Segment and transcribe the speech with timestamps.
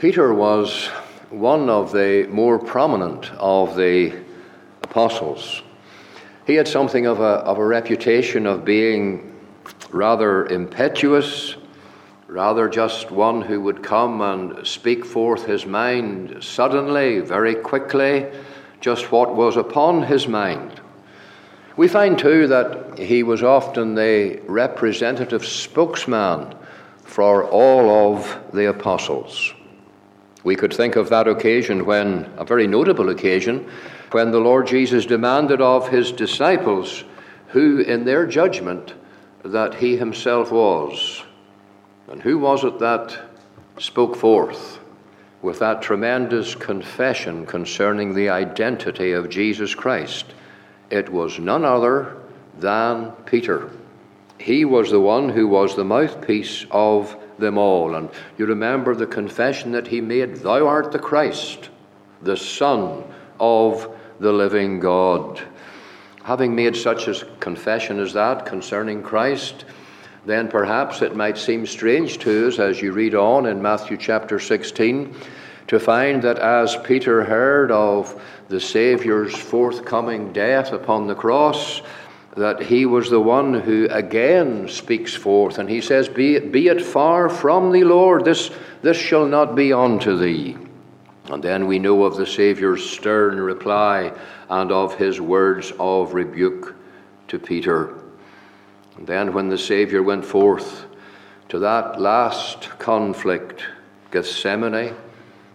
[0.00, 0.86] Peter was
[1.28, 4.10] one of the more prominent of the
[4.82, 5.60] apostles.
[6.46, 9.38] He had something of a, of a reputation of being
[9.90, 11.56] rather impetuous,
[12.28, 18.26] rather just one who would come and speak forth his mind suddenly, very quickly,
[18.80, 20.80] just what was upon his mind.
[21.76, 26.54] We find too that he was often the representative spokesman
[27.04, 29.52] for all of the apostles.
[30.42, 33.68] We could think of that occasion when, a very notable occasion,
[34.12, 37.04] when the Lord Jesus demanded of his disciples
[37.48, 38.94] who, in their judgment,
[39.44, 41.24] that he himself was.
[42.08, 43.18] And who was it that
[43.78, 44.80] spoke forth
[45.42, 50.26] with that tremendous confession concerning the identity of Jesus Christ?
[50.90, 52.16] It was none other
[52.58, 53.70] than Peter.
[54.38, 57.94] He was the one who was the mouthpiece of them all.
[57.94, 61.70] And you remember the confession that he made Thou art the Christ,
[62.22, 63.04] the Son
[63.38, 65.40] of the living God.
[66.24, 69.64] Having made such a confession as that concerning Christ,
[70.26, 74.38] then perhaps it might seem strange to us as you read on in Matthew chapter
[74.38, 75.14] 16
[75.68, 81.80] to find that as Peter heard of the Saviour's forthcoming death upon the cross,
[82.36, 86.68] that he was the one who again speaks forth, and he says, Be it, be
[86.68, 88.50] it far from thee, Lord, this,
[88.82, 90.56] this shall not be unto thee.
[91.28, 94.12] And then we know of the Saviour's stern reply
[94.48, 96.74] and of his words of rebuke
[97.28, 97.94] to Peter.
[98.96, 100.86] And then, when the Saviour went forth
[101.48, 103.64] to that last conflict,
[104.10, 104.94] Gethsemane,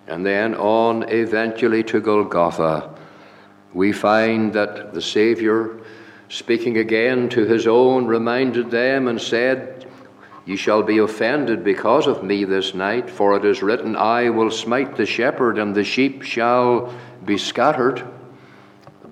[0.07, 2.93] and then on eventually to Golgotha,
[3.73, 5.81] we find that the Saviour
[6.29, 9.85] speaking again to his own, reminded them and said,
[10.45, 14.51] Ye shall be offended because of me this night, for it is written, I will
[14.51, 16.93] smite the shepherd, and the sheep shall
[17.25, 18.03] be scattered.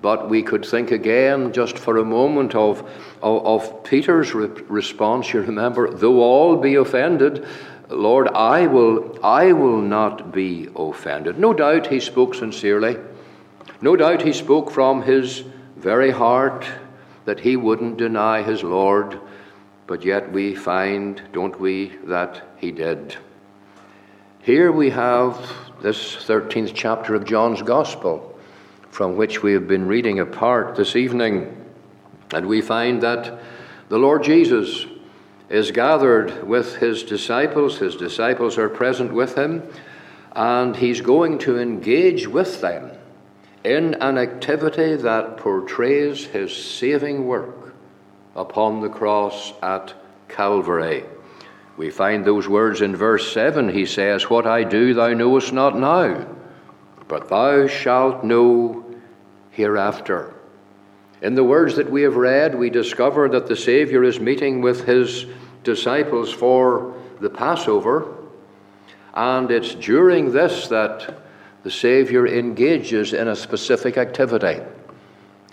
[0.00, 2.88] But we could think again, just for a moment, of,
[3.20, 5.32] of, of Peter's re- response.
[5.32, 7.44] You remember, though all be offended,
[7.88, 11.38] Lord, I will, I will not be offended.
[11.38, 12.96] No doubt he spoke sincerely.
[13.80, 15.42] No doubt he spoke from his
[15.76, 16.64] very heart
[17.24, 19.18] that he wouldn't deny his Lord,
[19.86, 23.16] but yet we find, don't we, that he did.
[24.42, 28.38] Here we have this 13th chapter of John's Gospel,
[28.90, 31.56] from which we have been reading a part this evening,
[32.32, 33.40] and we find that
[33.88, 34.86] the Lord Jesus
[35.48, 39.62] is gathered with his disciples, his disciples are present with him,
[40.32, 42.93] and he's going to engage with them
[43.64, 47.74] in an activity that portrays his saving work
[48.36, 49.94] upon the cross at
[50.28, 51.04] Calvary.
[51.76, 53.70] We find those words in verse 7.
[53.70, 56.26] He says, What I do thou knowest not now,
[57.08, 58.84] but thou shalt know
[59.50, 60.34] hereafter.
[61.22, 64.84] In the words that we have read, we discover that the Saviour is meeting with
[64.84, 65.26] his
[65.62, 68.14] disciples for the Passover,
[69.14, 71.23] and it's during this that
[71.64, 74.60] the Savior engages in a specific activity.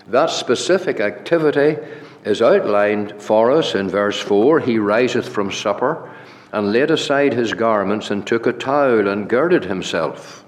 [0.08, 1.78] That specific activity
[2.26, 6.12] is outlined for us in verse 4 He riseth from supper,
[6.52, 10.44] and laid aside his garments, and took a towel, and girded himself.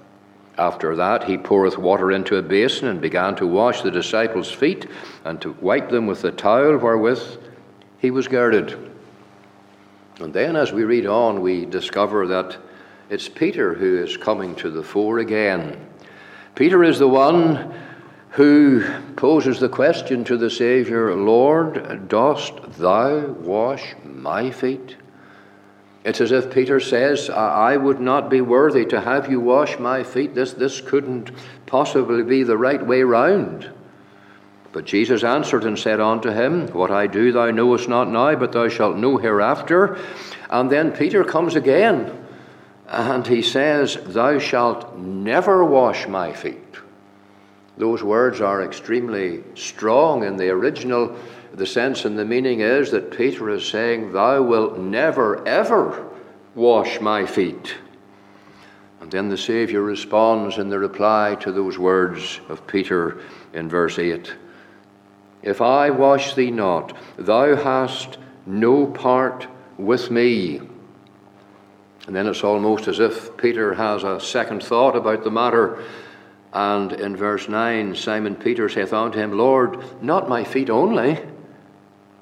[0.58, 4.86] After that, he poureth water into a basin, and began to wash the disciples' feet,
[5.24, 7.38] and to wipe them with the towel wherewith
[7.98, 8.76] he was girded.
[10.20, 12.58] And then, as we read on, we discover that
[13.10, 15.88] it's Peter who is coming to the fore again.
[16.54, 17.74] Peter is the one
[18.30, 18.84] who
[19.16, 24.96] poses the question to the Saviour Lord, dost thou wash my feet?
[26.04, 30.02] It's as if Peter says, I would not be worthy to have you wash my
[30.02, 30.34] feet.
[30.34, 31.30] This, this couldn't
[31.64, 33.70] possibly be the right way round.
[34.72, 38.52] But Jesus answered and said unto him, What I do thou knowest not now, but
[38.52, 39.96] thou shalt know hereafter.
[40.50, 42.23] And then Peter comes again
[42.88, 46.58] and he says, Thou shalt never wash my feet.
[47.76, 51.16] Those words are extremely strong in the original.
[51.52, 56.08] The sense and the meaning is that Peter is saying, Thou wilt never, ever
[56.54, 57.76] wash my feet.
[59.00, 63.20] And then the Saviour responds in the reply to those words of Peter
[63.52, 64.32] in verse 8
[65.42, 69.46] If I wash thee not, thou hast no part
[69.78, 70.60] with me.
[72.06, 75.82] And then it's almost as if Peter has a second thought about the matter.
[76.52, 81.18] And in verse 9, Simon Peter saith unto him, Lord, not my feet only,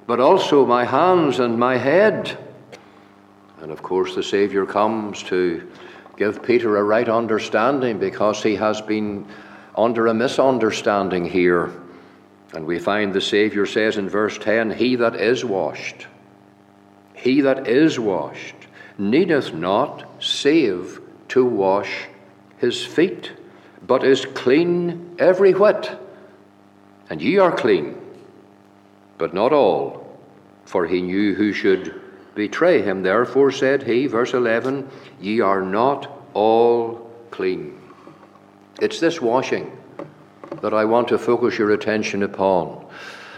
[0.07, 2.37] but also my hands and my head.
[3.61, 5.69] And of course, the Saviour comes to
[6.17, 9.27] give Peter a right understanding because he has been
[9.75, 11.71] under a misunderstanding here.
[12.53, 16.07] And we find the Saviour says in verse 10 He that is washed,
[17.13, 18.55] he that is washed,
[18.97, 22.05] needeth not save to wash
[22.57, 23.31] his feet,
[23.85, 25.99] but is clean every whit.
[27.09, 27.97] And ye are clean,
[29.17, 30.17] but not all,
[30.65, 32.01] for he knew who should
[32.35, 33.03] betray him.
[33.03, 37.79] Therefore said he, verse 11, Ye are not all clean.
[38.81, 39.71] It's this washing
[40.61, 42.82] that I want to focus your attention upon.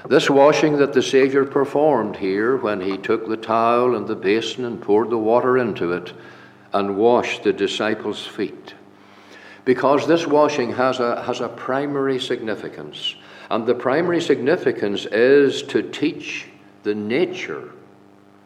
[0.08, 4.64] This washing that the Saviour performed here when he took the towel and the basin
[4.64, 6.14] and poured the water into it
[6.74, 8.76] and washed the disciples' feet.
[9.64, 13.16] Because this washing has a, has a primary significance.
[13.50, 16.50] And the primary significance is to teach
[16.84, 17.72] the nature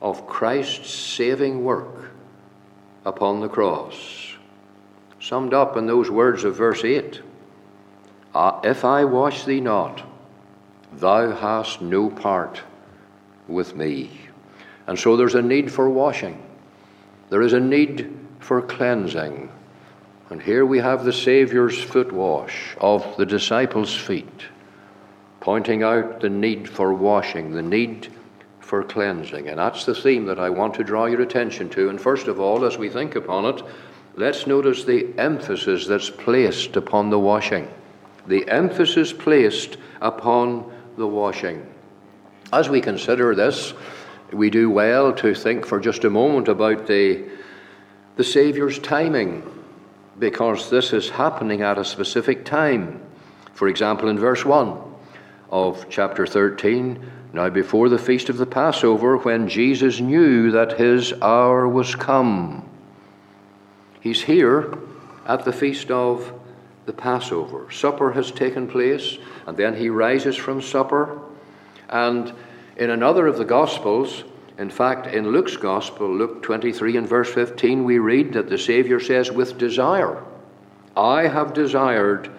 [0.02, 2.12] of Christ's saving work
[3.06, 4.36] upon the cross.
[5.20, 7.22] Summed up in those words of verse 8
[8.34, 10.09] uh, If I wash thee not,
[10.94, 12.62] thou hast no part
[13.48, 14.12] with me.
[14.88, 16.42] And so there's a need for washing,
[17.30, 19.52] there is a need for cleansing.
[20.32, 24.44] And here we have the Saviour's foot wash of the disciples' feet,
[25.40, 28.10] pointing out the need for washing, the need
[28.60, 29.48] for cleansing.
[29.48, 31.90] And that's the theme that I want to draw your attention to.
[31.90, 33.64] And first of all, as we think upon it,
[34.16, 37.68] let's notice the emphasis that's placed upon the washing.
[38.28, 41.66] The emphasis placed upon the washing.
[42.52, 43.74] As we consider this,
[44.34, 47.24] we do well to think for just a moment about the,
[48.18, 49.42] the Saviour's timing,
[50.20, 53.02] because this is happening at a specific time.
[53.54, 54.78] For example, in verse 1
[55.50, 61.14] of chapter 13, now before the feast of the Passover, when Jesus knew that his
[61.22, 62.70] hour was come,
[64.02, 64.78] he's here
[65.26, 66.34] at the feast of
[66.90, 67.72] the Passover.
[67.72, 71.22] Supper has taken place, and then he rises from supper.
[71.88, 72.34] And
[72.78, 74.24] in another of the Gospels,
[74.58, 79.00] in fact, in Luke's Gospel, Luke 23 and verse 15, we read that the Savior
[79.00, 80.24] says, With desire,
[80.98, 82.32] I have desired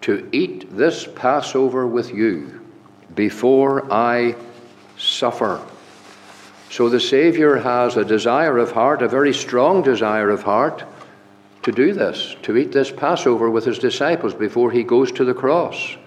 [0.00, 2.66] to eat this Passover with you
[3.14, 4.36] before I
[4.96, 5.62] suffer.
[6.70, 10.86] So the Savior has a desire of heart, a very strong desire of heart
[11.68, 15.34] to do this, to eat this Passover with his disciples before he goes to the
[15.34, 15.98] cross.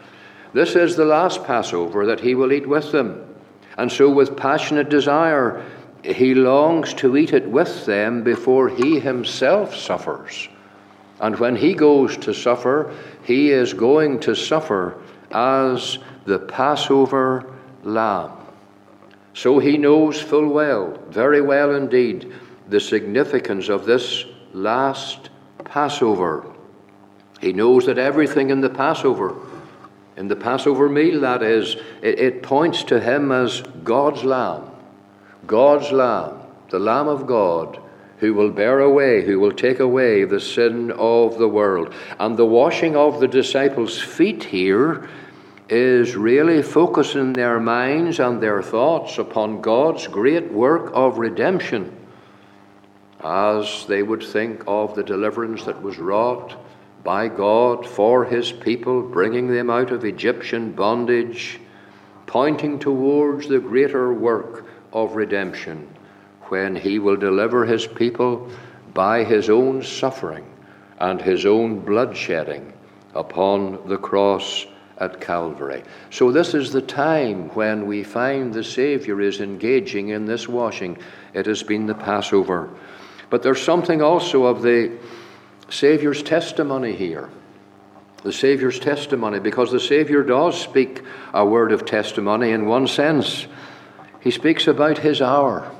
[0.53, 3.35] This is the last Passover that he will eat with them.
[3.77, 5.63] And so, with passionate desire,
[6.03, 10.49] he longs to eat it with them before he himself suffers.
[11.19, 12.91] And when he goes to suffer,
[13.23, 14.99] he is going to suffer
[15.29, 17.53] as the Passover
[17.83, 18.31] lamb.
[19.35, 22.33] So he knows full well, very well indeed,
[22.67, 25.29] the significance of this last
[25.71, 26.45] Passover.
[27.39, 29.35] He knows that everything in the Passover,
[30.17, 34.69] in the Passover meal, that is, it, it points to him as God's Lamb.
[35.47, 37.79] God's Lamb, the Lamb of God,
[38.17, 41.93] who will bear away, who will take away the sin of the world.
[42.19, 45.07] And the washing of the disciples' feet here
[45.69, 51.97] is really focusing their minds and their thoughts upon God's great work of redemption
[53.23, 56.55] as they would think of the deliverance that was wrought
[57.03, 61.59] by God for his people, bringing them out of Egyptian bondage,
[62.25, 65.87] pointing towards the greater work of redemption
[66.49, 68.49] when he will deliver his people
[68.93, 70.45] by his own suffering
[70.99, 72.71] and his own bloodshedding
[73.15, 74.65] upon the cross
[74.97, 75.83] at Calvary.
[76.11, 80.97] So, this is the time when we find the Savior is engaging in this washing.
[81.33, 82.69] It has been the Passover.
[83.31, 84.91] But there's something also of the
[85.69, 87.29] Saviour's testimony here.
[88.23, 91.01] The Saviour's testimony, because the Saviour does speak
[91.33, 93.47] a word of testimony in one sense.
[94.19, 95.71] He speaks about his hour.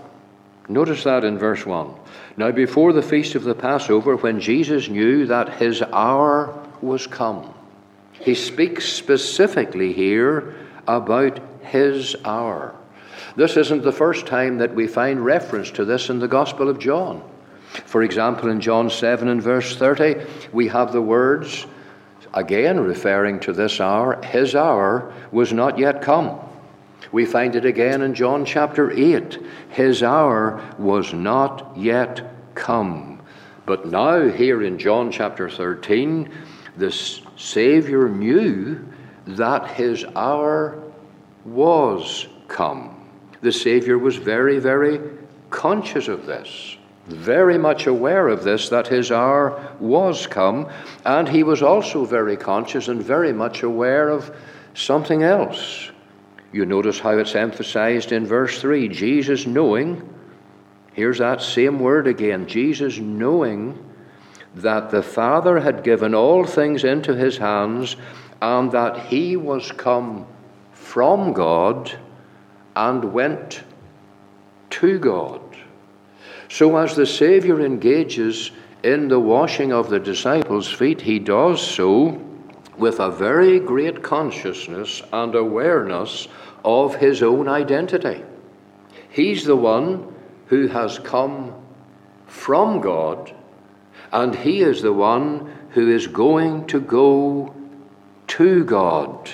[0.70, 1.94] Notice that in verse 1.
[2.38, 7.54] Now, before the feast of the Passover, when Jesus knew that his hour was come,
[8.14, 10.56] he speaks specifically here
[10.88, 12.74] about his hour.
[13.36, 16.80] This isn't the first time that we find reference to this in the Gospel of
[16.80, 17.24] John.
[17.86, 20.16] For example, in John 7 and verse 30,
[20.52, 21.66] we have the words,
[22.34, 26.40] again referring to this hour, his hour was not yet come.
[27.12, 33.22] We find it again in John chapter 8, his hour was not yet come.
[33.66, 36.30] But now, here in John chapter 13,
[36.78, 36.92] the
[37.38, 38.86] Savior knew
[39.28, 40.82] that his hour
[41.46, 43.10] was come.
[43.42, 45.00] The Savior was very, very
[45.50, 46.78] conscious of this
[47.12, 50.70] very much aware of this, that his hour was come,
[51.06, 54.36] and he was also very conscious and very much aware of
[54.74, 55.92] something else.
[56.52, 60.08] You notice how it's emphasized in verse 3 Jesus knowing,
[60.94, 63.78] here's that same word again, Jesus knowing
[64.56, 67.96] that the Father had given all things into his hands,
[68.42, 70.26] and that he was come
[70.74, 71.92] from God
[72.76, 73.64] and went
[74.72, 75.42] to God.
[76.52, 78.52] So, as the Saviour engages
[78.84, 82.22] in the washing of the disciples' feet, he does so
[82.78, 86.28] with a very great consciousness and awareness
[86.66, 88.26] of his own identity.
[89.10, 90.14] He's the one
[90.48, 91.56] who has come
[92.28, 93.34] from God,
[94.12, 97.56] and he is the one who is going to go
[98.28, 99.32] to God.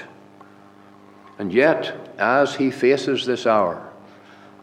[1.39, 3.86] And yet, as he faces this hour,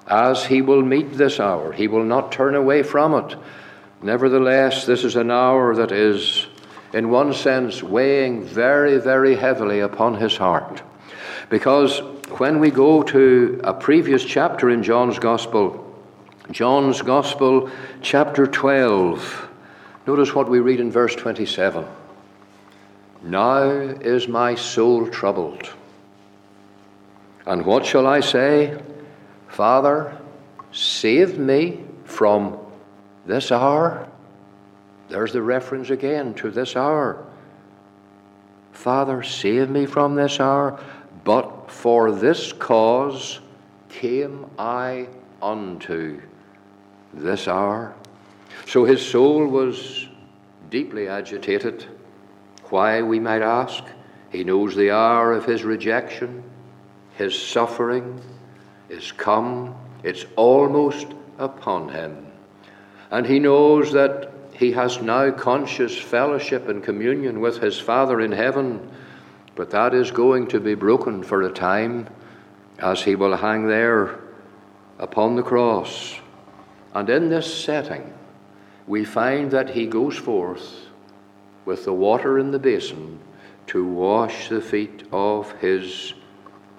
[0.06, 1.72] as he will meet this hour.
[1.72, 3.36] He will not turn away from it.
[4.02, 6.46] Nevertheless, this is an hour that is,
[6.92, 10.82] in one sense, weighing very, very heavily upon his heart.
[11.48, 12.00] Because
[12.38, 15.80] when we go to a previous chapter in John's Gospel,
[16.50, 17.70] John's Gospel,
[18.02, 19.48] chapter 12,
[20.06, 21.86] notice what we read in verse 27.
[23.22, 25.70] Now is my soul troubled.
[27.46, 28.78] And what shall I say?
[29.54, 30.18] Father,
[30.72, 32.58] save me from
[33.24, 34.08] this hour.
[35.08, 37.24] There's the reference again to this hour.
[38.72, 40.80] Father, save me from this hour,
[41.22, 43.38] but for this cause
[43.88, 45.06] came I
[45.40, 46.20] unto
[47.12, 47.94] this hour.
[48.66, 50.08] So his soul was
[50.68, 51.86] deeply agitated.
[52.70, 53.84] Why, we might ask?
[54.30, 56.42] He knows the hour of his rejection,
[57.16, 58.20] his suffering,
[58.94, 61.08] is come, it's almost
[61.38, 62.26] upon him.
[63.10, 68.32] And he knows that he has now conscious fellowship and communion with his Father in
[68.32, 68.88] heaven,
[69.56, 72.08] but that is going to be broken for a time
[72.78, 74.20] as he will hang there
[74.98, 76.14] upon the cross.
[76.94, 78.12] And in this setting,
[78.86, 80.86] we find that he goes forth
[81.64, 83.18] with the water in the basin
[83.66, 86.14] to wash the feet of his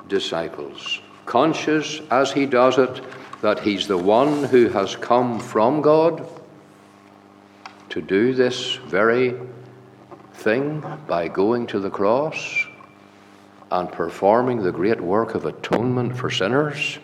[0.08, 3.02] disciples conscious as he does it
[3.42, 6.28] that he's the one who has come from God
[7.90, 9.36] to do this very
[10.34, 12.68] thing by going to the cross
[13.72, 17.00] and performing the great work of atonement for sinners.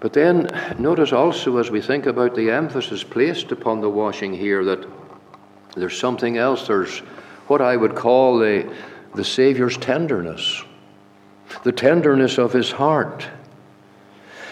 [0.00, 4.64] But then, notice also as we think about the emphasis placed upon the washing here
[4.64, 4.86] that
[5.76, 6.66] there's something else.
[6.66, 6.98] There's
[7.46, 8.74] what I would call the,
[9.14, 10.64] the Saviour's tenderness
[11.62, 13.28] the tenderness of his heart.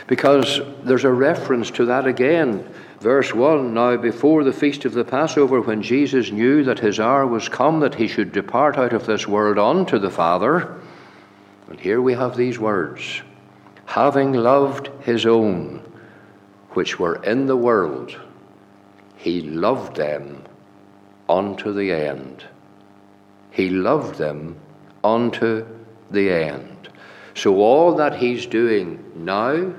[0.07, 2.69] Because there's a reference to that again.
[3.00, 7.26] Verse 1 Now, before the feast of the Passover, when Jesus knew that his hour
[7.26, 10.75] was come that he should depart out of this world unto the Father,
[11.69, 13.23] and here we have these words
[13.90, 15.83] having loved his own,
[16.75, 18.16] which were in the world,
[19.16, 20.40] he loved them
[21.28, 22.45] unto the end.
[23.50, 24.57] He loved them
[25.02, 25.66] unto
[26.09, 26.80] the end.
[27.35, 29.73] So, all that he's doing now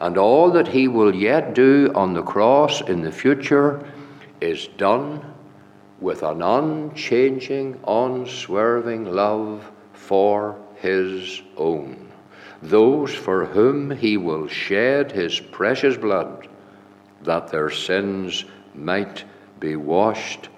[0.00, 3.90] and all that he will yet do on the cross in the future
[4.40, 5.34] is done
[6.00, 12.12] with an unchanging, unswerving love for his own,
[12.60, 16.48] those for whom he will shed his precious blood,
[17.22, 18.44] that their sins
[18.74, 19.24] might
[19.58, 20.50] be washed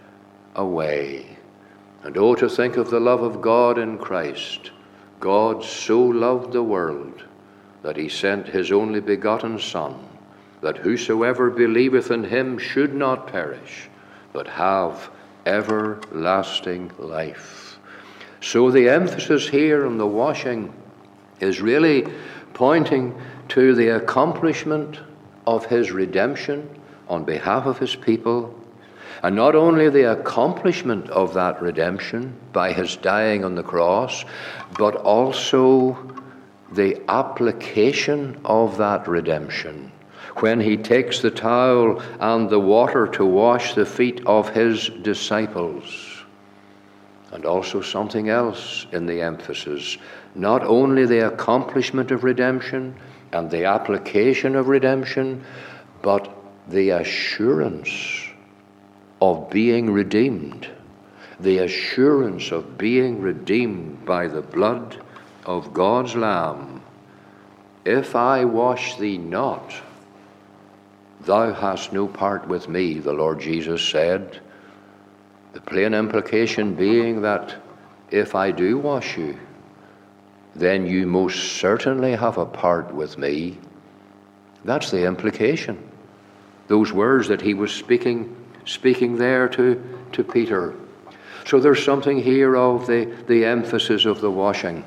[0.57, 1.39] away.
[2.03, 4.73] And oh, to think of the love of God in Christ
[5.21, 7.25] God so loved the world
[7.83, 9.95] that he sent his only begotten Son,
[10.61, 13.89] that whosoever believeth in him should not perish,
[14.33, 15.11] but have
[15.47, 17.79] everlasting life.
[18.41, 20.73] So the emphasis here on the washing
[21.41, 22.07] is really
[22.55, 25.01] pointing to the accomplishment
[25.47, 26.69] of his redemption
[27.09, 28.55] on behalf of his people
[29.23, 34.25] and not only the accomplishment of that redemption by his dying on the cross,
[34.79, 35.97] but also
[36.73, 39.91] the application of that redemption
[40.37, 46.23] when he takes the towel and the water to wash the feet of his disciples.
[47.33, 49.99] And also something else in the emphasis
[50.35, 52.95] not only the accomplishment of redemption
[53.33, 55.43] and the application of redemption,
[56.03, 56.33] but
[56.69, 58.28] the assurance
[59.21, 60.69] of being redeemed,
[61.41, 65.03] the assurance of being redeemed by the blood
[65.45, 66.83] of God's Lamb.
[67.85, 69.75] If I wash thee not,
[71.21, 74.41] Thou hast no part with me, the Lord Jesus said.
[75.53, 77.57] The plain implication being that
[78.11, 79.39] if I do wash you,
[80.55, 83.59] then you most certainly have a part with me.
[84.65, 85.79] That's the implication.
[86.69, 88.35] Those words that he was speaking,
[88.69, 89.83] speaking there to,
[90.13, 90.75] to Peter.
[91.47, 94.85] So there's something here of the, the emphasis of the washing.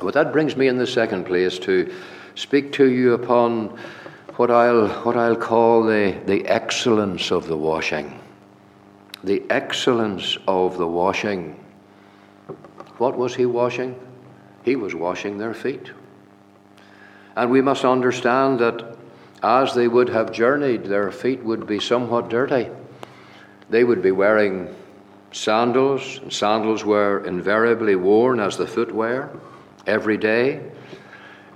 [0.00, 1.94] But that brings me in the second place to
[2.34, 3.78] speak to you upon
[4.34, 8.18] what I'll, what I'll call the, the excellence of the washing.
[9.22, 11.62] The excellence of the washing.
[12.98, 13.94] What was he washing?
[14.64, 15.92] He was washing their feet.
[17.36, 18.96] And we must understand that
[19.42, 22.68] as they would have journeyed, their feet would be somewhat dirty.
[23.70, 24.74] They would be wearing
[25.32, 29.30] sandals, and sandals were invariably worn as the footwear
[29.86, 30.60] every day.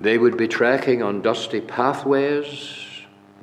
[0.01, 2.87] They would be trekking on dusty pathways,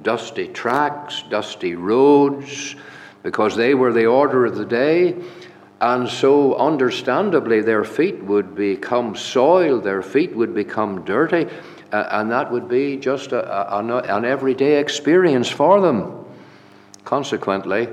[0.01, 2.75] dusty tracks, dusty roads,
[3.23, 5.15] because they were the order of the day.
[5.81, 11.47] And so, understandably, their feet would become soiled, their feet would become dirty,
[11.91, 16.23] and that would be just a, a, an everyday experience for them.
[17.03, 17.89] Consequently,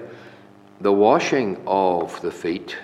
[0.81, 2.77] the washing of the feet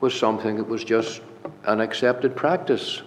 [0.00, 1.22] was something that was just
[1.64, 3.02] an accepted practice.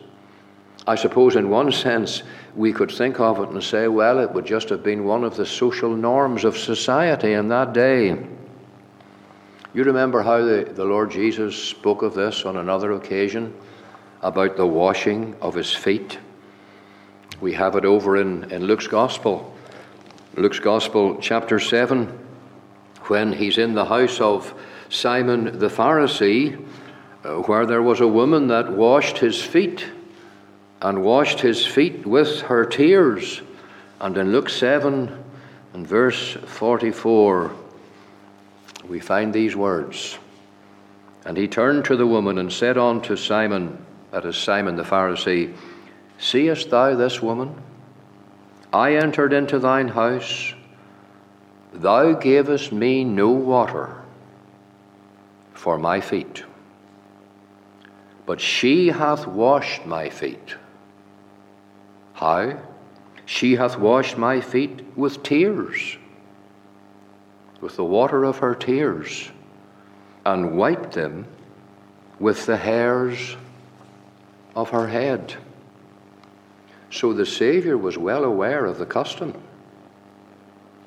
[0.88, 2.24] I suppose, in one sense,
[2.56, 5.36] we could think of it and say, well, it would just have been one of
[5.36, 8.18] the social norms of society in that day.
[9.72, 13.54] You remember how the, the Lord Jesus spoke of this on another occasion
[14.24, 16.18] about the washing of his feet?
[17.40, 19.54] We have it over in, in Luke's Gospel.
[20.36, 22.18] Luke's Gospel, chapter 7,
[23.10, 24.54] when he's in the house of
[24.90, 26.66] Simon the Pharisee,
[27.24, 29.86] uh, where there was a woman that washed his feet
[30.82, 33.42] and washed his feet with her tears.
[34.00, 35.24] And in Luke 7
[35.74, 37.52] and verse 44,
[38.88, 40.18] we find these words.
[41.26, 45.54] And he turned to the woman and said unto Simon, that is Simon the Pharisee,
[46.18, 47.62] Seest thou this woman?
[48.74, 50.54] I entered into thine house.
[51.74, 54.02] Thou gavest me no water
[55.54, 56.44] for my feet,
[58.26, 60.56] but she hath washed my feet
[62.20, 62.60] how?
[63.24, 65.96] She hath washed my feet with tears,
[67.62, 69.32] with the water of her tears,
[70.26, 71.26] and wiped them
[72.20, 73.38] with the hairs
[74.54, 75.36] of her head.
[76.92, 79.34] So the Saviour was well aware of the custom.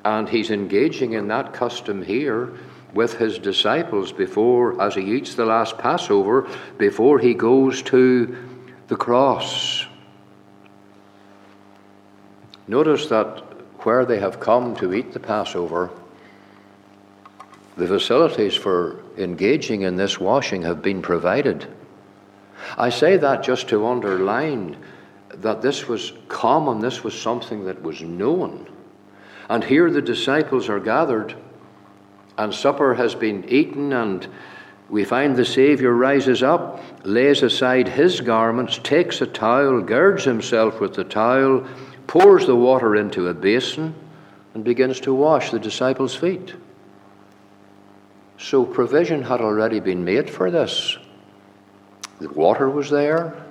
[0.04, 2.52] And he's engaging in that custom here
[2.92, 8.36] with his disciples before, as he eats the last Passover, before he goes to
[8.88, 9.86] the cross.
[12.68, 13.42] Notice that
[13.84, 15.90] where they have come to eat the Passover,
[17.76, 21.66] the facilities for engaging in this washing have been provided.
[22.76, 24.76] I say that just to underline
[25.28, 28.68] that this was common, this was something that was known.
[29.52, 31.36] And here the disciples are gathered,
[32.38, 34.26] and supper has been eaten, and
[34.88, 40.80] we find the Saviour rises up, lays aside his garments, takes a towel, girds himself
[40.80, 41.66] with the towel,
[42.06, 43.94] pours the water into a basin,
[44.54, 46.54] and begins to wash the disciples' feet.
[48.38, 50.96] So provision had already been made for this.
[52.20, 53.44] The water was there,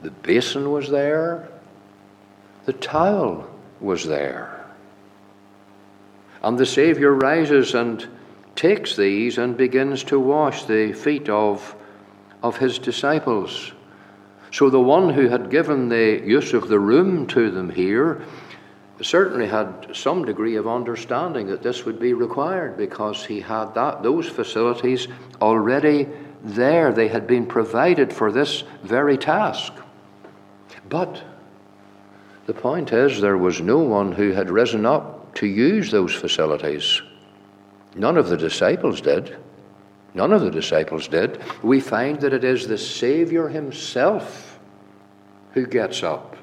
[0.00, 1.48] the basin was there,
[2.64, 4.61] the towel was there.
[6.42, 8.06] And the Saviour rises and
[8.54, 11.74] takes these and begins to wash the feet of,
[12.42, 13.72] of his disciples.
[14.50, 18.22] So the one who had given the use of the room to them here
[19.00, 24.02] certainly had some degree of understanding that this would be required because he had that
[24.02, 25.08] those facilities
[25.40, 26.06] already
[26.42, 26.92] there.
[26.92, 29.72] They had been provided for this very task.
[30.88, 31.22] But
[32.46, 37.02] the point is, there was no one who had risen up to use those facilities.
[37.94, 39.36] None of the disciples did.
[40.14, 41.40] None of the disciples did.
[41.62, 44.58] We find that it is the Savior himself
[45.52, 46.36] who gets up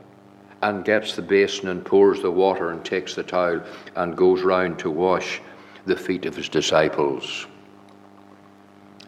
[0.62, 3.64] and gets the basin and pours the water and takes the towel
[3.96, 5.42] and goes round to wash
[5.86, 7.48] the feet of his disciples.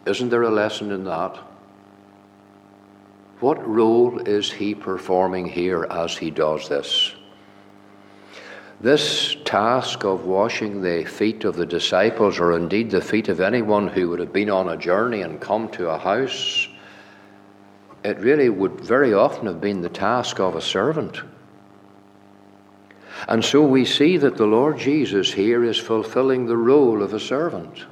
[0.06, 1.36] Isn't there a lesson in that?
[3.40, 7.14] What role is he performing here as he does this?
[8.82, 13.86] This task of washing the feet of the disciples, or indeed the feet of anyone
[13.86, 16.66] who would have been on a journey and come to a house,
[18.02, 21.20] it really would very often have been the task of a servant.
[23.28, 27.20] And so we see that the Lord Jesus here is fulfilling the role of a
[27.20, 27.84] servant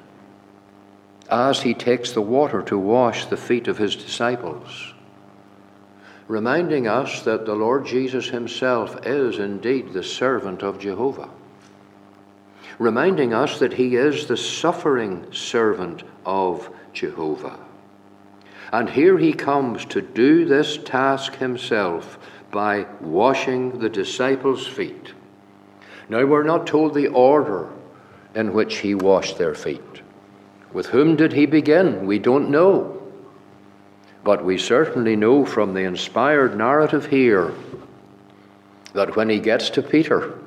[1.30, 4.89] as he takes the water to wash the feet of his disciples,
[6.30, 11.28] reminding us that the Lord Jesus himself is indeed the servant of Jehovah,
[12.78, 17.58] reminding us that he is the suffering servant of Jehovah.
[18.72, 22.16] And here he comes to do this task himself
[22.52, 25.12] by washing the disciples' feet.
[26.08, 27.68] Now, we're not told the order
[28.36, 30.02] in which he washed their feet.
[30.72, 32.06] With whom did he begin?
[32.06, 32.99] We don't know.
[34.22, 37.52] But we certainly know from the inspired narrative here
[38.92, 40.38] that when he gets to Peter,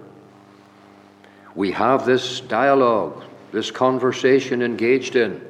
[1.55, 5.41] we have this dialogue, this conversation engaged in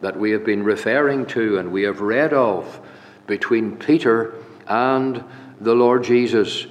[0.00, 2.80] that we have been referring to and we have read of
[3.26, 4.34] between Peter
[4.66, 5.24] and
[5.60, 6.66] the Lord Jesus.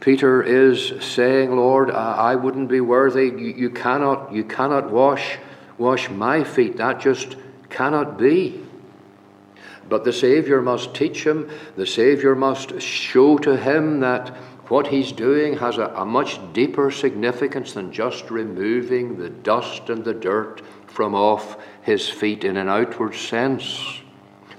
[0.00, 3.26] Peter is saying, Lord, I wouldn't be worthy.
[3.56, 5.38] You, cannot, you cannot wash,
[5.78, 6.76] wash my feet.
[6.76, 7.36] That just
[7.70, 8.63] cannot be.
[9.88, 14.28] But the Savior must teach him, the Savior must show to him that
[14.68, 20.04] what he's doing has a, a much deeper significance than just removing the dust and
[20.04, 24.00] the dirt from off his feet in an outward sense.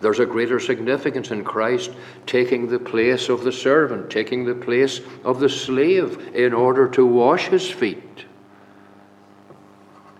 [0.01, 1.91] There's a greater significance in Christ
[2.27, 7.05] taking the place of the servant, taking the place of the slave in order to
[7.05, 8.25] wash his feet.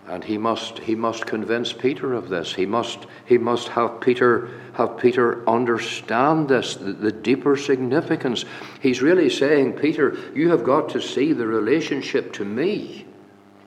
[0.08, 2.54] And he must, he must convince Peter of this.
[2.54, 8.44] He must, he must have Peter have Peter understand this, the, the deeper significance.
[8.80, 13.06] He's really saying, Peter, you have got to see the relationship to me.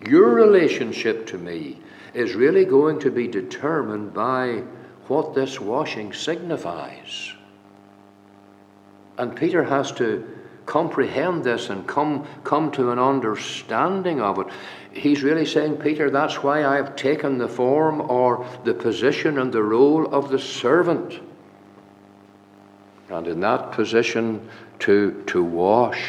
[0.07, 1.79] Your relationship to me
[2.13, 4.63] is really going to be determined by
[5.07, 7.33] what this washing signifies.
[9.17, 10.25] And Peter has to
[10.65, 14.47] comprehend this and come, come to an understanding of it.
[14.99, 19.63] He's really saying, Peter, that's why I've taken the form or the position and the
[19.63, 21.19] role of the servant.
[23.09, 26.03] And in that position, to, to wash,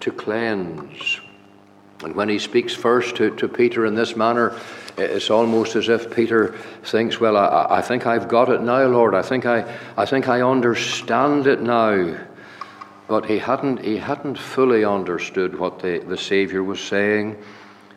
[0.00, 1.20] to cleanse.
[2.02, 4.54] And when he speaks first to, to Peter in this manner,
[4.98, 9.14] it's almost as if Peter thinks, Well, I, I think I've got it now, Lord.
[9.14, 12.18] I think I, I think I understand it now.
[13.08, 17.42] But he hadn't, he hadn't fully understood what the, the Saviour was saying.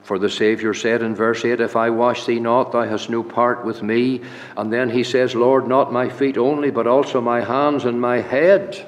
[0.07, 3.23] For the Saviour said in verse 8, If I wash thee not, thou hast no
[3.23, 4.21] part with me.
[4.55, 8.21] And then he says, Lord, not my feet only, but also my hands and my
[8.21, 8.87] head.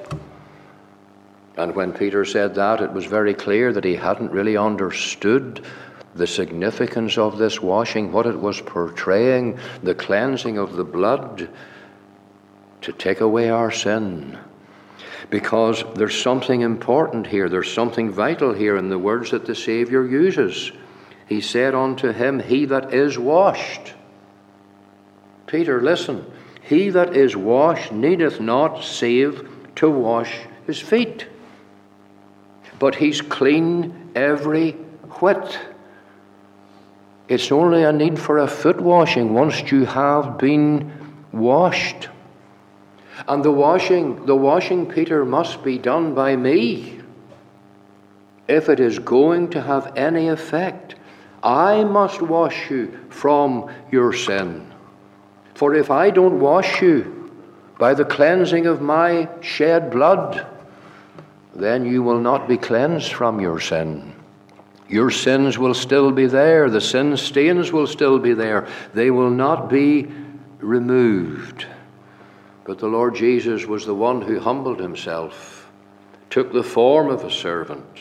[1.58, 5.66] And when Peter said that, it was very clear that he hadn't really understood
[6.16, 11.50] the significance of this washing, what it was portraying, the cleansing of the blood
[12.80, 14.40] to take away our sin.
[15.30, 20.08] Because there's something important here, there's something vital here in the words that the Saviour
[20.08, 20.72] uses.
[21.30, 23.94] He said unto him, He that is washed.
[25.46, 26.26] Peter, listen,
[26.64, 31.28] he that is washed needeth not save to wash his feet,
[32.80, 34.72] but he's clean every
[35.22, 35.60] whit.
[37.28, 40.92] It's only a need for a foot washing once you have been
[41.32, 42.10] washed.
[43.28, 47.02] And the washing, the washing, Peter, must be done by me.
[48.48, 50.96] If it is going to have any effect,
[51.44, 54.72] I must wash you from your sin.
[55.54, 57.34] For if I don't wash you
[57.78, 60.46] by the cleansing of my shed blood,
[61.56, 64.14] then you will not be cleansed from your sin.
[64.88, 66.70] Your sins will still be there.
[66.70, 68.68] The sin stains will still be there.
[68.94, 70.08] They will not be
[70.60, 71.68] removed.
[72.66, 75.70] But the Lord Jesus was the one who humbled himself,
[76.30, 78.00] took the form of a servant,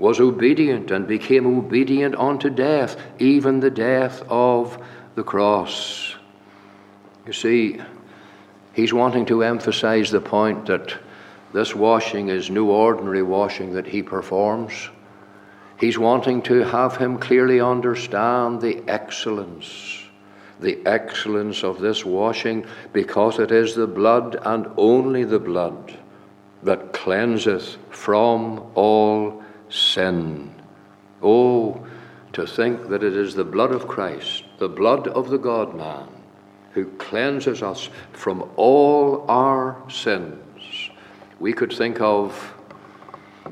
[0.00, 4.82] was obedient, and became obedient unto death, even the death of
[5.14, 6.16] the cross.
[7.26, 7.80] You see,
[8.72, 10.96] he's wanting to emphasize the point that
[11.52, 14.88] this washing is no ordinary washing that he performs.
[15.78, 20.02] He's wanting to have him clearly understand the excellence,
[20.60, 25.94] the excellence of this washing, because it is the blood and only the blood
[26.62, 30.54] that cleanseth from all sin.
[31.22, 31.86] Oh,
[32.32, 36.08] to think that it is the blood of Christ, the blood of the God man,
[36.72, 40.90] who cleanses us from all our sins.
[41.40, 42.54] We could think of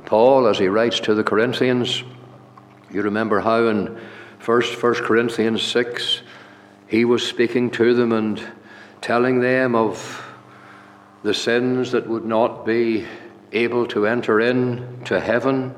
[0.05, 2.05] Paul as he writes to the Corinthians
[2.91, 3.99] you remember how in
[4.39, 6.23] first First Corinthians six
[6.87, 8.43] he was speaking to them and
[9.03, 10.25] telling them of
[11.23, 13.07] the sins that would not be
[13.53, 15.75] able to enter in to heaven.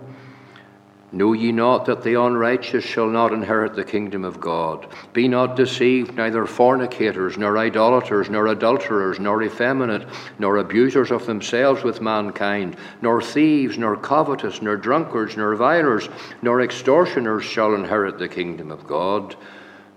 [1.12, 4.87] Know ye not that the unrighteous shall not inherit the kingdom of God?
[5.12, 10.07] Be not deceived, neither fornicators, nor idolaters, nor adulterers, nor effeminate,
[10.38, 16.09] nor abusers of themselves with mankind, nor thieves, nor covetous, nor drunkards, nor vilers,
[16.42, 19.35] nor extortioners shall inherit the kingdom of God.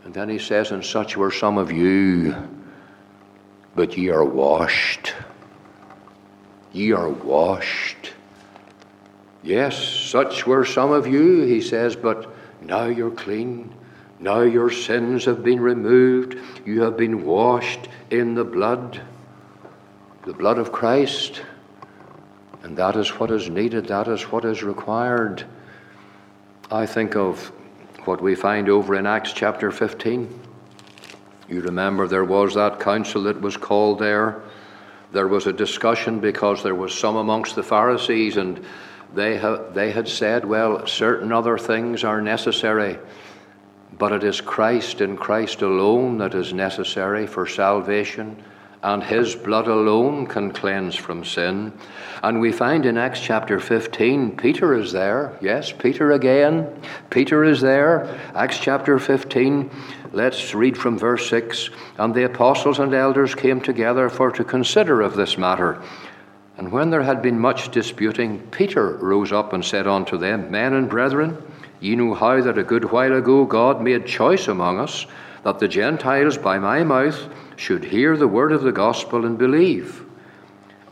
[0.06, 2.36] And then he says, And such were some of you,
[3.76, 5.14] but ye are washed.
[6.72, 8.13] Ye are washed
[9.44, 13.74] Yes, such were some of you, he says, but now you're clean.
[14.20, 16.38] Now your sins have been removed.
[16.66, 19.02] You have been washed in the blood,
[20.26, 21.42] the blood of Christ.
[22.64, 25.46] And that is what is needed, that is what is required.
[26.72, 27.52] I think of
[28.06, 30.40] what we find over in Acts chapter 15.
[31.50, 34.42] You remember there was that council that was called there.
[35.12, 38.66] There was a discussion because there was some amongst the Pharisees and
[39.14, 42.98] they, ha- they had said, well, certain other things are necessary,
[43.98, 48.44] but it is Christ and Christ alone that is necessary for salvation,
[48.82, 51.72] and His blood alone can cleanse from sin.
[52.24, 55.38] And we find in Acts chapter 15, Peter is there.
[55.42, 56.82] Yes, Peter again.
[57.10, 58.20] Peter is there.
[58.36, 59.70] Acts chapter 15.
[60.12, 61.70] Let's read from verse 6.
[61.98, 65.82] And the apostles and elders came together for to consider of this matter.
[66.58, 70.74] And when there had been much disputing, Peter rose up and said unto them, Men
[70.74, 71.38] and brethren,
[71.80, 75.08] ye know how that a good while ago God made choice among us,
[75.44, 80.06] that the Gentiles by my mouth should hear the word of the gospel and believe.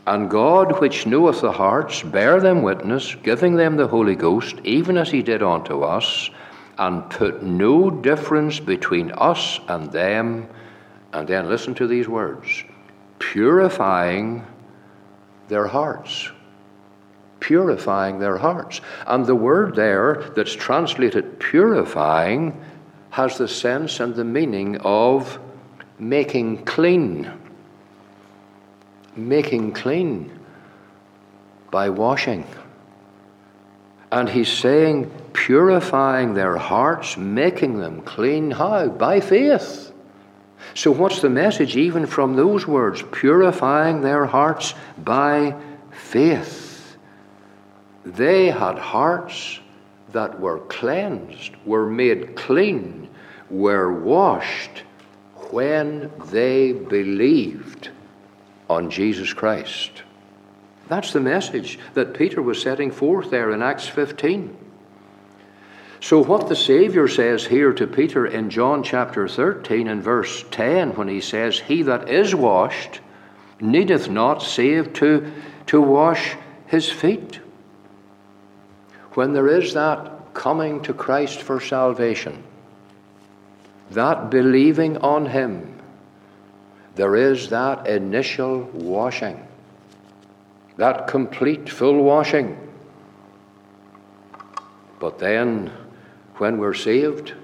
[0.06, 4.96] And God, which knoweth the hearts, bare them witness, giving them the Holy Ghost, even
[4.96, 6.28] as he did unto us,
[6.76, 10.48] and put no difference between us and them.
[11.12, 12.64] And then listen to these words
[13.20, 14.44] purifying
[15.52, 16.30] their hearts.
[17.38, 18.80] Purifying their hearts.
[19.06, 22.60] And the word there that's translated purifying
[23.10, 25.38] has the sense and the meaning of
[25.98, 27.30] making clean.
[29.14, 30.40] Making clean
[31.70, 32.46] by washing.
[34.10, 38.50] And he's saying, purifying their hearts, making them clean.
[38.50, 38.88] How?
[38.88, 39.91] By faith.
[40.74, 43.02] So, what's the message even from those words?
[43.12, 45.54] Purifying their hearts by
[45.90, 46.96] faith.
[48.04, 49.60] They had hearts
[50.12, 53.08] that were cleansed, were made clean,
[53.50, 54.82] were washed
[55.50, 57.90] when they believed
[58.68, 60.02] on Jesus Christ.
[60.88, 64.56] That's the message that Peter was setting forth there in Acts 15.
[66.02, 70.96] So, what the Saviour says here to Peter in John chapter 13 and verse 10,
[70.96, 72.98] when he says, He that is washed
[73.60, 75.30] needeth not save to,
[75.66, 76.34] to wash
[76.66, 77.38] his feet.
[79.12, 82.42] When there is that coming to Christ for salvation,
[83.92, 85.78] that believing on Him,
[86.96, 89.46] there is that initial washing,
[90.78, 92.58] that complete, full washing.
[94.98, 95.70] But then
[96.42, 97.34] when we're saved,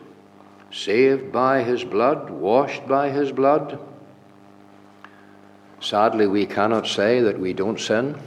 [0.72, 3.78] saved by His blood, washed by His blood.
[5.80, 8.18] Sadly, we cannot say that we don't sin.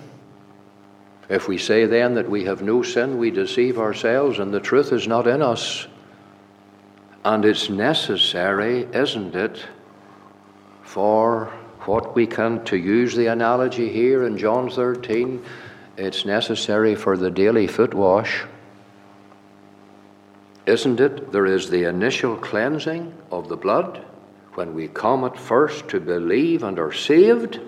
[1.27, 4.93] If we say then that we have no sin, we deceive ourselves and the truth
[4.93, 5.87] is not in us.
[7.25, 9.65] And it's necessary, isn't it,
[10.83, 15.43] for what we can, to use the analogy here in John 13,
[15.97, 18.45] it's necessary for the daily foot wash.
[20.65, 21.31] Isn't it?
[21.31, 24.05] There is the initial cleansing of the blood
[24.53, 27.59] when we come at first to believe and are saved,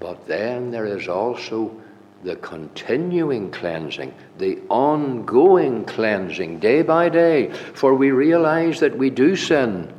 [0.00, 1.78] but then there is also
[2.22, 9.36] the continuing cleansing, the ongoing cleansing day by day, for we realize that we do
[9.36, 9.92] sin.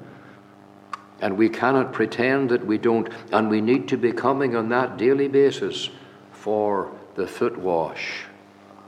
[1.21, 4.97] And we cannot pretend that we don't, and we need to be coming on that
[4.97, 5.89] daily basis
[6.31, 8.25] for the foot wash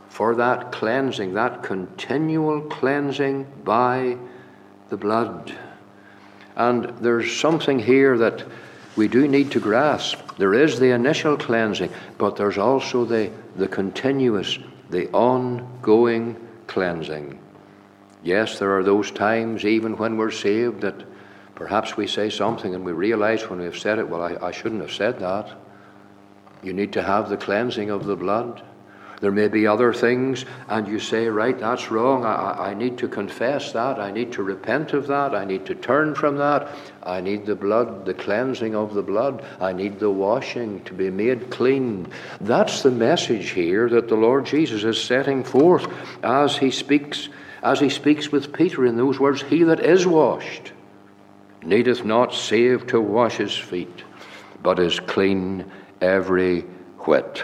[0.10, 4.18] for that cleansing, that continual cleansing by
[4.90, 5.56] the blood.
[6.56, 8.44] And there's something here that
[8.96, 10.20] we do need to grasp.
[10.38, 16.36] There is the initial cleansing, but there's also the, the continuous, the ongoing
[16.68, 17.40] cleansing.
[18.24, 21.06] Yes, there are those times, even when we're saved, that
[21.56, 24.82] perhaps we say something and we realize when we've said it, well, I, I shouldn't
[24.82, 25.50] have said that.
[26.62, 28.62] You need to have the cleansing of the blood.
[29.22, 32.26] There may be other things, and you say, right, that's wrong.
[32.26, 34.00] I, I need to confess that.
[34.00, 35.36] I need to repent of that.
[35.36, 36.70] I need to turn from that.
[37.04, 39.44] I need the blood, the cleansing of the blood.
[39.60, 42.08] I need the washing to be made clean.
[42.40, 45.88] That's the message here that the Lord Jesus is setting forth
[46.24, 47.30] as he speaks,
[47.62, 50.72] as he speaks with Peter in those words, He that is washed
[51.64, 54.04] needeth not save to wash his feet,
[54.62, 55.70] but is clean
[56.02, 56.62] every
[57.00, 57.44] whit.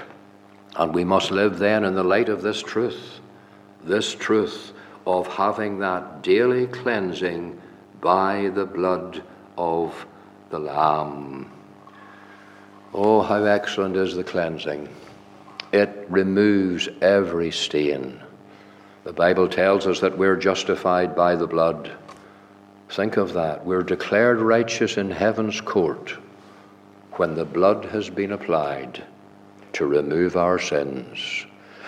[0.78, 3.20] And we must live then in the light of this truth,
[3.84, 4.74] this truth
[5.08, 7.62] of having that daily cleansing
[8.02, 9.24] by the blood
[9.58, 10.06] of
[10.50, 11.52] the Lamb.
[12.94, 14.90] Oh, how excellent is the cleansing!
[15.72, 18.20] It removes every stain.
[19.04, 21.92] The Bible tells us that we're justified by the blood.
[22.90, 23.66] Think of that.
[23.66, 26.12] We're declared righteous in heaven's court
[27.14, 29.04] when the blood has been applied
[29.76, 31.46] to remove our sins.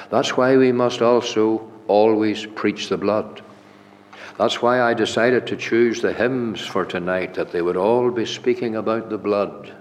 [0.09, 3.41] That's why we must also always preach the blood.
[4.37, 8.25] That's why I decided to choose the hymns for tonight, that they would all be
[8.25, 9.73] speaking about the blood,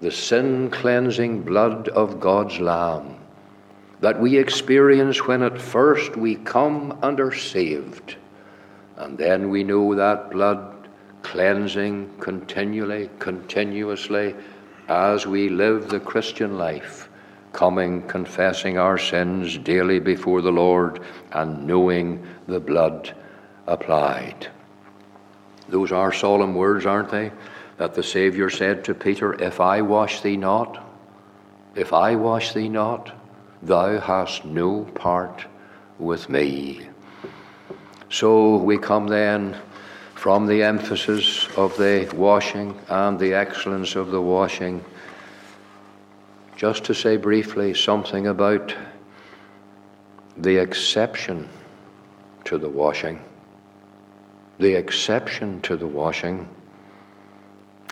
[0.00, 3.16] the sin cleansing blood of God's Lamb,
[4.00, 8.16] that we experience when at first we come and are saved.
[8.96, 10.88] And then we know that blood
[11.22, 14.34] cleansing continually, continuously
[14.88, 17.01] as we live the Christian life,
[17.52, 21.00] coming, confessing our sins daily before the Lord,
[21.32, 23.14] and knowing the blood
[23.66, 24.48] applied.
[25.68, 27.32] Those are solemn words, aren't they?
[27.78, 30.86] That the Saviour said to Peter, If I wash thee not,
[31.74, 33.12] if I wash thee not,
[33.62, 35.46] thou hast no part
[35.98, 36.88] with me.
[38.10, 39.56] So we come then
[40.14, 44.84] from the emphasis of the washing and the excellence of the washing,
[46.62, 48.72] just to say briefly something about
[50.36, 51.48] the exception
[52.44, 53.20] to the washing.
[54.60, 56.48] The exception to the washing.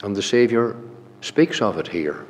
[0.04, 0.76] And the Saviour
[1.20, 2.24] speaks of it here.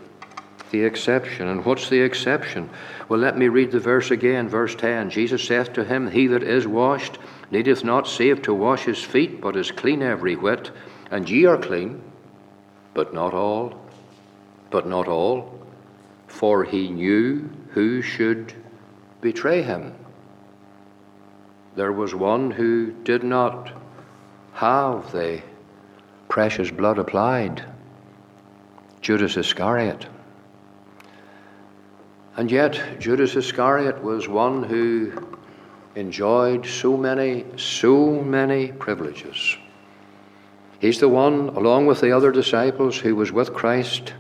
[0.71, 1.47] The exception.
[1.47, 2.71] And what's the exception?
[3.11, 5.11] Well, let me read the verse again, verse 10.
[5.11, 7.19] Jesus saith to him, He that is washed
[7.51, 10.71] needeth not save to wash his feet, but is clean every whit.
[11.11, 12.03] And ye are clean,
[12.95, 13.79] but not all.
[14.71, 15.60] But not all.
[16.31, 18.55] For he knew who should
[19.21, 19.95] betray him.
[21.77, 23.73] There was one who did not
[24.55, 25.43] have the
[26.29, 27.65] precious blood applied
[29.03, 30.07] Judas Iscariot.
[32.37, 35.13] And yet, Judas Iscariot was one who
[35.97, 39.57] enjoyed so many, so many privileges.
[40.79, 44.15] He's the one, along with the other disciples, who was with Christ.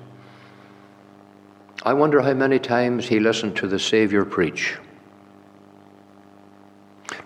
[1.82, 4.76] I wonder how many times he listened to the Savior preach,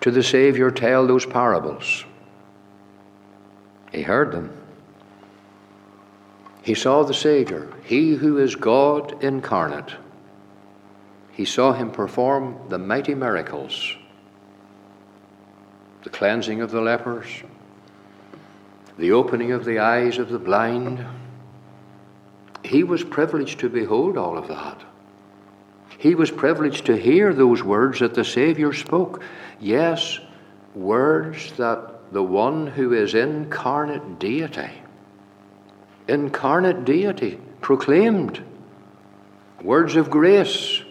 [0.01, 2.05] to the Savior tell those parables.
[3.91, 4.51] He heard them.
[6.63, 9.95] He saw the Savior, He who is God incarnate.
[11.31, 13.95] He saw him perform the mighty miracles
[16.05, 17.25] the cleansing of the lepers,
[18.99, 21.03] the opening of the eyes of the blind.
[22.65, 24.83] He was privileged to behold all of that.
[25.99, 29.21] He was privileged to hear those words that the Savior spoke.
[29.59, 30.19] Yes,
[30.73, 34.71] words that the one who is incarnate deity,
[36.07, 38.43] incarnate deity, proclaimed.
[39.61, 40.81] Words of grace,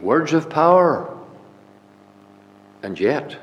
[0.00, 1.16] words of power.
[2.82, 3.36] And yet,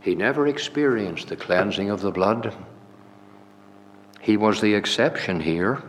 [0.00, 2.54] he never experienced the cleansing of the blood.
[4.22, 5.82] He was the exception here,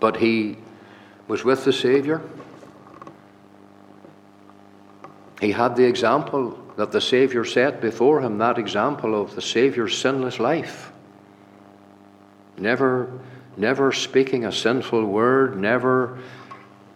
[0.00, 0.56] but he
[1.28, 2.22] was with the Savior.
[5.38, 9.96] He had the example that the Savior set before him, that example of the Savior's
[9.98, 10.90] sinless life.
[12.56, 13.20] Never,
[13.58, 16.18] never speaking a sinful word, never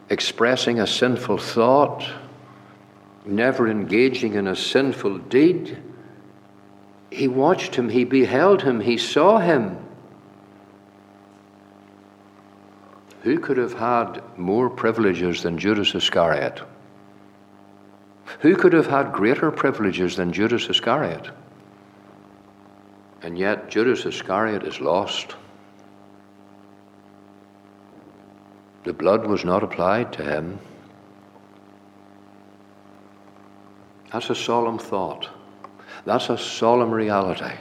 [0.09, 2.09] expressing a sinful thought,
[3.27, 5.77] never engaging in a sinful deed.
[7.17, 9.79] He watched him, he beheld him, he saw him.
[13.23, 16.61] Who could have had more privileges than Judas Iscariot?
[18.41, 21.31] Who could have had greater privileges than Judas Iscariot?
[23.23, 25.37] And yet, Judas Iscariot is lost.
[28.85, 30.59] The blood was not applied to him.
[34.13, 35.31] That's a solemn thought.
[36.07, 37.53] That's a solemn reality.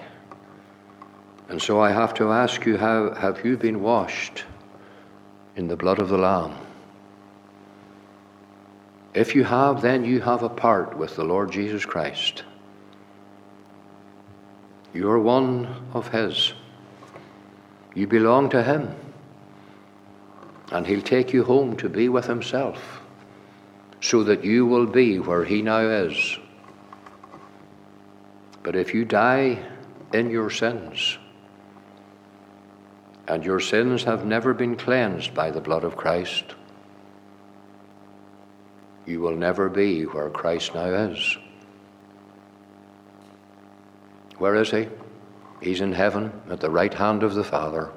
[1.49, 4.45] And so I have to ask you how have you been washed
[5.55, 6.55] in the blood of the Lamb?
[9.15, 12.43] If you have, then you have a part with the Lord Jesus Christ.
[14.93, 16.53] You are one of His.
[17.95, 18.95] You belong to Him.
[20.71, 23.01] And He'll take you home to be with Himself
[24.01, 26.37] so that you will be where He now is.
[28.65, 29.63] But if you die
[30.11, 31.19] in your sins,
[33.27, 36.55] and your sins have never been cleansed by the blood of Christ,
[39.05, 41.37] you will never be where Christ now is.
[44.39, 44.87] Where is he?
[45.61, 47.91] He's in heaven at the right hand of the Father.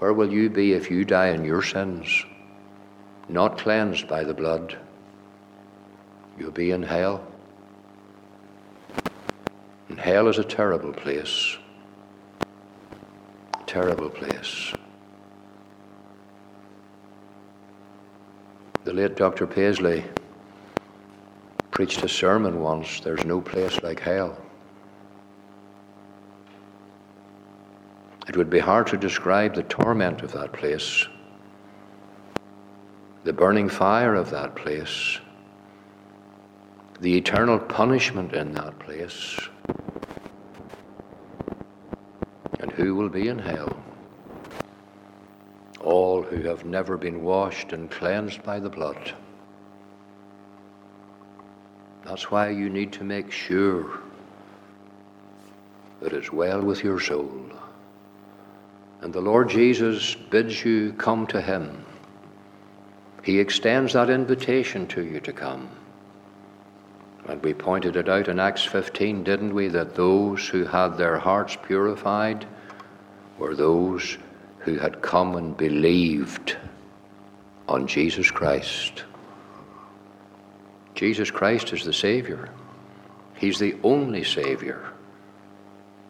[0.00, 2.24] Where will you be if you die in your sins,
[3.28, 4.76] not cleansed by the blood?
[6.36, 7.27] You'll be in hell.
[9.88, 11.56] And hell is a terrible place.
[13.66, 14.74] Terrible place.
[18.84, 19.46] The late Dr.
[19.46, 20.04] Paisley
[21.70, 24.36] preached a sermon once there's no place like hell.
[28.28, 31.06] It would be hard to describe the torment of that place,
[33.24, 35.18] the burning fire of that place,
[37.00, 39.38] the eternal punishment in that place.
[42.60, 43.76] And who will be in hell?
[45.88, 49.14] all who have never been washed and cleansed by the blood.
[52.04, 54.00] That's why you need to make sure
[56.00, 57.42] that it's well with your soul.
[59.00, 61.84] And the Lord Jesus bids you come to Him.
[63.22, 65.70] He extends that invitation to you to come.
[67.26, 69.68] And we pointed it out in Acts 15, didn't we?
[69.68, 72.46] That those who had their hearts purified
[73.38, 74.18] were those
[74.60, 76.56] who had come and believed
[77.68, 79.04] on Jesus Christ.
[80.94, 82.50] Jesus Christ is the Savior.
[83.34, 84.92] He's the only Savior.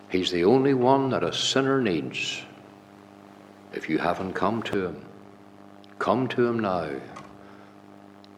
[0.08, 2.42] He's the only one that a sinner needs.
[3.74, 5.04] If you haven't come to Him,
[5.98, 6.88] come to Him now.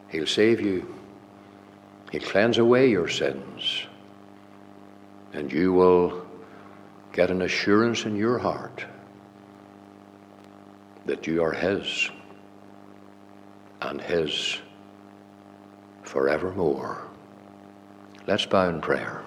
[0.08, 0.92] He'll save you.
[2.10, 3.84] He'll cleanse away your sins.
[5.32, 6.19] And you will
[7.12, 8.84] get an assurance in your heart
[11.06, 12.10] that you are His
[13.80, 14.58] and His
[16.02, 17.06] forevermore.
[18.26, 19.19] Let's bow in prayer.